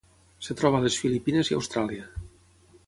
[0.45, 2.09] Es troba a les Filipines i Austràlia.